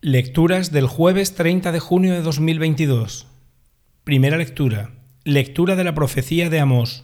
Lecturas 0.00 0.70
del 0.70 0.86
jueves 0.86 1.34
30 1.34 1.72
de 1.72 1.80
junio 1.80 2.14
de 2.14 2.22
2022. 2.22 3.26
Primera 4.04 4.36
lectura. 4.36 4.92
Lectura 5.24 5.74
de 5.74 5.82
la 5.82 5.92
profecía 5.92 6.48
de 6.48 6.60
Amós. 6.60 7.02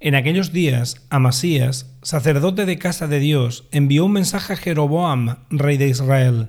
En 0.00 0.14
aquellos 0.14 0.54
días, 0.54 1.06
Amasías, 1.10 1.94
sacerdote 2.00 2.64
de 2.64 2.78
casa 2.78 3.08
de 3.08 3.18
Dios, 3.18 3.68
envió 3.72 4.06
un 4.06 4.12
mensaje 4.12 4.54
a 4.54 4.56
Jeroboam, 4.56 5.44
rey 5.50 5.76
de 5.76 5.88
Israel. 5.88 6.48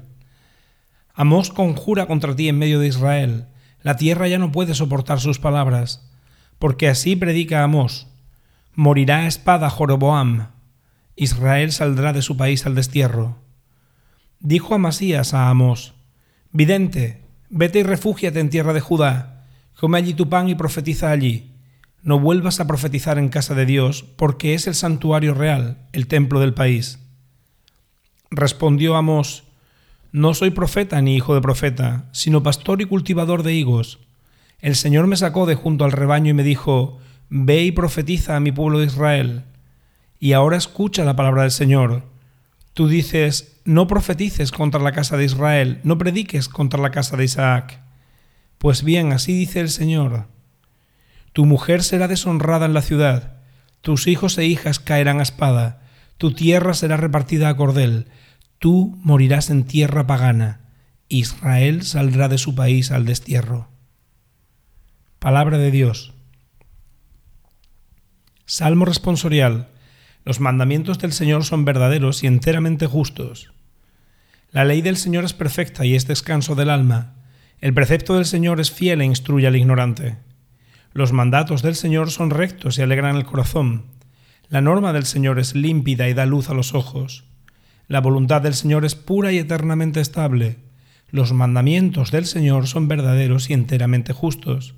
Amós 1.14 1.50
conjura 1.50 2.06
contra 2.06 2.34
ti 2.34 2.48
en 2.48 2.58
medio 2.58 2.80
de 2.80 2.88
Israel. 2.88 3.48
La 3.82 3.98
tierra 3.98 4.30
ya 4.30 4.40
no 4.40 4.54
puede 4.54 4.76
soportar 4.76 5.20
sus 5.20 5.40
palabras, 5.40 6.10
porque 6.58 6.88
así 6.88 7.18
predica 7.18 7.66
Amós. 7.66 8.08
Morirá 8.76 9.18
a 9.18 9.28
espada 9.28 9.70
Jeroboam. 9.70 10.52
Israel 11.18 11.74
saldrá 11.74 12.14
de 12.14 12.22
su 12.22 12.38
país 12.38 12.66
al 12.66 12.76
destierro. 12.76 13.46
Dijo 14.40 14.76
Amasías 14.76 15.34
a 15.34 15.50
Amós, 15.50 15.94
Vidente, 16.52 17.24
vete 17.50 17.80
y 17.80 17.84
refúgiate 17.84 18.40
en 18.40 18.50
tierra 18.50 18.74
de 18.74 18.82
Judá, 18.82 19.46
come 19.80 19.98
allí 19.98 20.14
tu 20.14 20.30
pan 20.30 20.48
y 20.48 20.56
profetiza 20.56 21.12
allí. 21.12 21.52
No 22.04 22.20
vuelvas 22.20 22.60
a 22.60 22.68
profetizar 22.68 23.18
en 23.18 23.30
casa 23.30 23.56
de 23.56 23.66
Dios, 23.66 24.04
porque 24.16 24.54
es 24.54 24.68
el 24.68 24.76
santuario 24.76 25.34
real, 25.34 25.78
el 25.92 26.08
templo 26.08 26.40
del 26.40 26.54
país. 26.54 27.00
Respondió 28.30 28.96
Amós, 28.96 29.44
No 30.12 30.34
soy 30.36 30.52
profeta 30.52 31.02
ni 31.02 31.16
hijo 31.16 31.34
de 31.34 31.42
profeta, 31.42 32.06
sino 32.12 32.44
pastor 32.44 32.82
y 32.82 32.86
cultivador 32.86 33.42
de 33.42 33.54
higos. 33.54 34.00
El 34.60 34.76
Señor 34.76 35.08
me 35.08 35.18
sacó 35.18 35.46
de 35.48 35.56
junto 35.56 35.84
al 35.84 35.92
rebaño 35.92 36.30
y 36.30 36.34
me 36.34 36.44
dijo, 36.44 37.00
Ve 37.30 37.64
y 37.64 37.72
profetiza 37.72 38.36
a 38.36 38.40
mi 38.40 38.52
pueblo 38.52 38.80
de 38.80 38.86
Israel. 38.86 39.44
Y 40.20 40.34
ahora 40.34 40.58
escucha 40.58 41.04
la 41.04 41.16
palabra 41.16 41.42
del 41.42 41.52
Señor. 41.52 42.04
Tú 42.78 42.88
dices, 42.88 43.60
no 43.66 43.88
profetices 43.88 44.52
contra 44.52 44.80
la 44.80 44.92
casa 44.92 45.18
de 45.18 45.26
Israel, 45.26 45.80
no 45.84 45.98
prediques 45.98 46.48
contra 46.48 46.80
la 46.80 46.92
casa 46.92 47.18
de 47.18 47.24
Isaac. 47.24 47.82
Pues 48.60 48.84
bien, 48.84 49.14
así 49.14 49.34
dice 49.34 49.62
el 49.62 49.70
Señor. 49.70 50.28
Tu 51.34 51.48
mujer 51.48 51.82
será 51.82 52.08
deshonrada 52.08 52.68
en 52.68 52.76
la 52.76 52.84
ciudad, 52.84 53.38
tus 53.82 54.06
hijos 54.06 54.38
e 54.38 54.46
hijas 54.46 54.78
caerán 54.78 55.20
a 55.20 55.24
espada, 55.24 55.82
tu 56.20 56.34
tierra 56.34 56.76
será 56.76 56.98
repartida 56.98 57.50
a 57.50 57.58
cordel, 57.58 58.10
tú 58.60 58.96
morirás 59.02 59.50
en 59.50 59.64
tierra 59.64 60.06
pagana, 60.06 60.60
Israel 61.10 61.82
saldrá 61.82 62.28
de 62.28 62.38
su 62.38 62.54
país 62.54 62.92
al 62.92 63.06
destierro. 63.06 63.70
Palabra 65.18 65.58
de 65.58 65.72
Dios. 65.72 66.14
Salmo 68.46 68.86
responsorial. 68.86 69.68
Los 70.28 70.42
mandamientos 70.42 71.00
del 71.00 71.14
Señor 71.14 71.46
son 71.46 71.64
verdaderos 71.64 72.22
y 72.22 72.28
enteramente 72.28 72.86
justos. 72.86 73.54
La 74.52 74.66
ley 74.66 74.82
del 74.82 74.98
Señor 74.98 75.24
es 75.24 75.32
perfecta 75.32 75.86
y 75.86 75.96
es 75.96 76.06
descanso 76.06 76.54
del 76.54 76.70
alma. 76.70 77.14
El 77.62 77.74
precepto 77.74 78.16
del 78.16 78.26
Señor 78.26 78.60
es 78.60 78.70
fiel 78.70 79.00
e 79.00 79.06
instruye 79.06 79.48
al 79.48 79.56
ignorante. 79.56 80.18
Los 80.92 81.14
mandatos 81.14 81.62
del 81.62 81.76
Señor 81.76 82.12
son 82.12 82.30
rectos 82.30 82.78
y 82.78 82.82
alegran 82.82 83.16
el 83.16 83.24
corazón. 83.24 83.86
La 84.50 84.60
norma 84.60 84.92
del 84.92 85.06
Señor 85.06 85.40
es 85.40 85.56
límpida 85.56 86.10
y 86.10 86.14
da 86.14 86.26
luz 86.26 86.50
a 86.50 86.54
los 86.54 86.74
ojos. 86.74 87.24
La 87.88 88.02
voluntad 88.02 88.42
del 88.42 88.54
Señor 88.54 88.84
es 88.84 88.96
pura 88.96 89.32
y 89.32 89.38
eternamente 89.38 90.02
estable. 90.02 90.58
Los 91.10 91.32
mandamientos 91.32 92.12
del 92.12 92.26
Señor 92.26 92.68
son 92.68 92.90
verdaderos 92.90 93.50
y 93.50 93.54
enteramente 93.54 94.12
justos. 94.12 94.76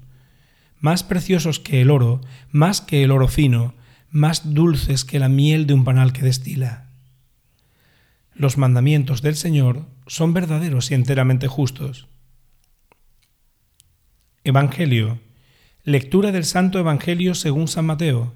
Más 0.80 1.02
preciosos 1.04 1.60
que 1.60 1.82
el 1.82 1.90
oro, 1.90 2.22
más 2.52 2.82
que 2.82 3.04
el 3.04 3.10
oro 3.10 3.28
fino, 3.28 3.74
más 4.12 4.54
dulces 4.54 5.06
que 5.06 5.20
la 5.20 5.30
miel 5.30 5.68
de 5.68 5.74
un 5.74 5.84
panal 5.84 6.14
que 6.14 6.24
destila. 6.24 6.90
Los 8.34 8.58
mandamientos 8.58 9.22
del 9.22 9.36
Señor 9.36 9.86
son 10.08 10.34
verdaderos 10.34 10.92
y 10.92 10.96
enteramente 10.96 11.48
justos. 11.48 12.08
Evangelio. 14.44 15.20
Lectura 15.84 16.32
del 16.32 16.46
Santo 16.46 16.80
Evangelio 16.80 17.36
según 17.36 17.68
San 17.68 17.86
Mateo. 17.86 18.34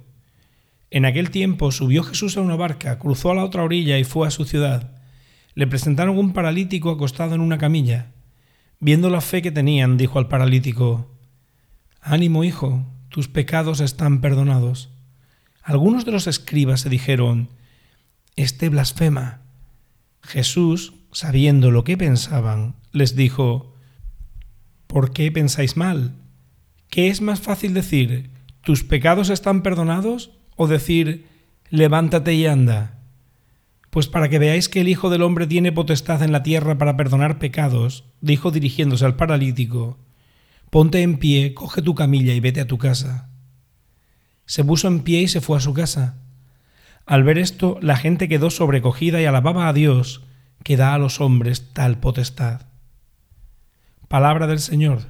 En 0.92 1.06
aquel 1.06 1.31
tiempo 1.31 1.72
subió 1.72 2.03
Jesús 2.03 2.38
a 2.38 2.42
una 2.42 2.56
barca, 2.56 3.00
cruzó 3.00 3.31
a 3.31 3.36
la 3.36 3.44
otra 3.44 3.64
orilla 3.64 3.97
y 3.97 4.03
fue 4.03 4.28
a 4.28 4.31
su 4.31 4.46
ciudad. 4.46 4.92
Le 5.56 5.66
presentaron 5.66 6.18
un 6.18 6.34
paralítico 6.34 6.92
acostado 6.92 7.34
en 7.34 7.42
una 7.42 7.58
camilla. 7.58 8.12
Viendo 8.80 9.09
la 9.09 9.22
fe 9.22 9.42
que 9.42 9.52
tenían, 9.52 9.97
dijo 9.97 10.20
al 10.20 10.28
paralítico, 10.28 11.18
Ánimo, 12.02 12.44
hijo, 12.44 12.86
tus 13.09 13.28
pecados 13.28 13.80
están 13.80 14.22
perdonados. 14.22 14.93
Algunos 15.63 16.06
de 16.06 16.12
los 16.12 16.28
escribas 16.28 16.81
se 16.81 16.90
dijeron, 16.90 17.50
Este 18.35 18.69
blasfema. 18.69 19.41
Jesús, 20.22 20.94
sabiendo 21.12 21.72
lo 21.72 21.84
que 21.84 21.97
pensaban, 21.97 22.75
les 22.91 23.16
dijo, 23.16 23.73
¿por 24.88 25.12
qué 25.12 25.31
pensáis 25.31 25.75
mal? 25.75 26.16
¿Qué 26.90 27.09
es 27.09 27.22
más 27.22 27.41
fácil 27.41 27.73
decir, 27.73 28.29
tus 28.62 28.84
pecados 28.84 29.29
están 29.29 29.63
perdonados? 29.63 30.31
o 30.56 30.68
decir, 30.68 31.25
levántate 31.69 32.34
y 32.34 32.46
anda? 32.46 33.00
Pues 33.90 34.07
para 34.07 34.29
que 34.29 34.40
veáis 34.40 34.69
que 34.69 34.81
el 34.81 34.90
Hijo 34.90 35.09
del 35.09 35.22
Hombre 35.22 35.47
tiene 35.47 35.72
potestad 35.72 36.23
en 36.23 36.31
la 36.31 36.44
tierra 36.44 36.78
para 36.78 36.97
perdonar 36.97 37.38
pecados, 37.38 38.06
dijo 38.22 38.52
dirigiéndose 38.52 39.06
al 39.06 39.16
paralítico, 39.16 39.97
ponte 40.69 41.02
en 41.02 41.18
pie, 41.18 41.53
coge 41.53 41.81
tu 41.81 41.94
camilla 41.94 42.34
y 42.34 42.40
vete 42.40 42.62
a 42.62 42.68
tu 42.68 42.78
casa. 42.78 43.29
Se 44.46 44.64
puso 44.64 44.88
en 44.88 45.02
pie 45.02 45.22
y 45.22 45.28
se 45.28 45.42
fue 45.42 45.58
a 45.58 45.62
su 45.62 45.74
casa. 45.74 46.16
Al 47.06 47.24
ver 47.24 47.38
esto, 47.38 47.78
la 47.81 47.98
gente 47.98 48.28
quedó 48.28 48.50
sobrecogida 48.50 49.22
y 49.22 49.26
alababa 49.26 49.68
a 49.68 49.74
Dios, 49.74 50.24
que 50.64 50.78
da 50.78 50.94
a 50.94 50.98
los 50.98 51.20
hombres 51.20 51.74
tal 51.74 52.00
potestad. 52.00 52.62
Palabra 54.08 54.48
del 54.48 54.59
Señor. 54.59 55.02